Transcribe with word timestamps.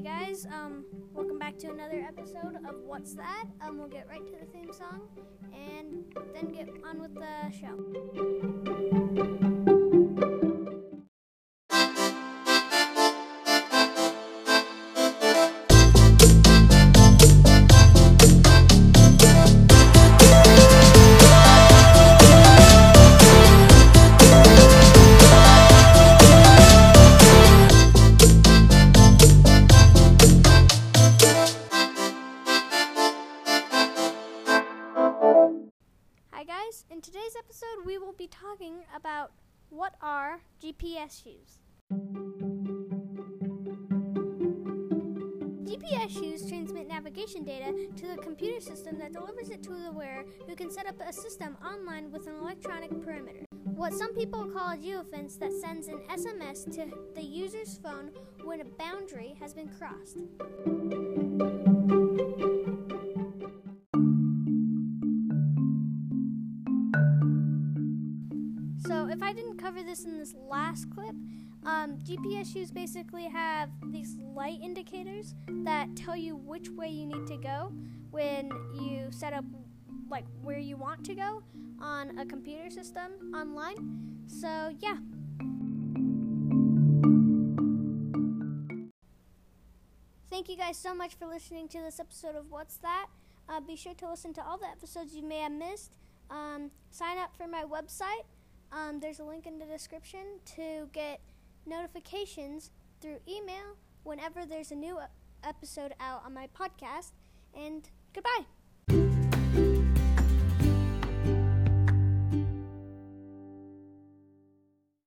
guys, 0.00 0.44
um, 0.46 0.84
welcome 1.12 1.38
back 1.38 1.56
to 1.56 1.70
another 1.70 2.04
episode 2.06 2.56
of 2.68 2.74
What's 2.84 3.14
That? 3.14 3.44
Um, 3.60 3.78
we'll 3.78 3.86
get 3.86 4.08
right 4.08 4.26
to 4.26 4.32
the 4.32 4.46
theme 4.46 4.72
song 4.72 5.02
and 5.54 6.04
then 6.34 6.48
get 6.48 6.68
on 6.84 7.00
with 7.00 7.14
the 7.14 7.52
show. 7.52 8.53
Guys, 36.54 36.84
in 36.90 37.00
today's 37.00 37.34
episode 37.36 37.84
we 37.84 37.98
will 37.98 38.12
be 38.12 38.28
talking 38.28 38.84
about 38.94 39.32
what 39.70 39.94
are 40.00 40.40
GPS 40.62 41.22
shoes. 41.22 41.58
GPS 45.64 46.10
shoes 46.10 46.48
transmit 46.48 46.86
navigation 46.86 47.44
data 47.44 47.72
to 47.96 48.06
the 48.06 48.16
computer 48.18 48.60
system 48.60 48.98
that 48.98 49.12
delivers 49.12 49.50
it 49.50 49.62
to 49.64 49.70
the 49.70 49.90
wearer 49.90 50.24
who 50.46 50.54
can 50.54 50.70
set 50.70 50.86
up 50.86 50.94
a 51.04 51.12
system 51.12 51.56
online 51.64 52.12
with 52.12 52.28
an 52.28 52.36
electronic 52.36 52.90
perimeter. 53.02 53.44
What 53.74 53.92
some 53.92 54.14
people 54.14 54.46
call 54.46 54.74
a 54.74 54.76
geofence 54.76 55.38
that 55.40 55.52
sends 55.52 55.88
an 55.88 56.00
SMS 56.08 56.72
to 56.76 56.86
the 57.14 57.22
user's 57.22 57.78
phone 57.78 58.10
when 58.44 58.60
a 58.60 58.64
boundary 58.64 59.34
has 59.40 59.52
been 59.54 59.68
crossed. 59.68 60.18
If 69.14 69.22
I 69.22 69.32
didn't 69.32 69.58
cover 69.58 69.82
this 69.84 70.04
in 70.04 70.18
this 70.18 70.34
last 70.50 70.90
clip, 70.90 71.14
um, 71.64 71.96
GPS 72.02 72.52
shoes 72.52 72.72
basically 72.72 73.24
have 73.24 73.70
these 73.92 74.16
light 74.34 74.58
indicators 74.60 75.36
that 75.62 75.94
tell 75.94 76.16
you 76.16 76.34
which 76.34 76.68
way 76.70 76.88
you 76.88 77.06
need 77.06 77.26
to 77.28 77.36
go 77.36 77.72
when 78.10 78.50
you 78.74 79.06
set 79.10 79.32
up 79.32 79.44
like 80.10 80.24
where 80.42 80.58
you 80.58 80.76
want 80.76 81.04
to 81.04 81.14
go 81.14 81.44
on 81.80 82.18
a 82.18 82.26
computer 82.26 82.68
system 82.70 83.32
online. 83.32 83.76
So, 84.26 84.74
yeah. 84.80 84.96
Thank 90.28 90.48
you 90.48 90.56
guys 90.56 90.76
so 90.76 90.92
much 90.92 91.14
for 91.14 91.26
listening 91.26 91.68
to 91.68 91.78
this 91.78 92.00
episode 92.00 92.34
of 92.34 92.50
What's 92.50 92.78
That. 92.78 93.06
Uh, 93.48 93.60
be 93.60 93.76
sure 93.76 93.94
to 93.94 94.10
listen 94.10 94.34
to 94.34 94.44
all 94.44 94.58
the 94.58 94.66
episodes 94.66 95.14
you 95.14 95.22
may 95.22 95.38
have 95.38 95.52
missed. 95.52 95.98
Um, 96.30 96.72
sign 96.90 97.16
up 97.18 97.36
for 97.36 97.46
my 97.46 97.62
website. 97.62 98.24
Um, 98.74 98.98
there's 98.98 99.20
a 99.20 99.24
link 99.24 99.46
in 99.46 99.58
the 99.58 99.66
description 99.66 100.40
to 100.56 100.88
get 100.92 101.20
notifications 101.64 102.72
through 103.00 103.18
email 103.28 103.76
whenever 104.02 104.44
there's 104.44 104.72
a 104.72 104.74
new 104.74 104.98
episode 105.44 105.94
out 106.00 106.22
on 106.26 106.34
my 106.34 106.48
podcast. 106.48 107.12
And 107.56 107.88
goodbye. 108.12 108.46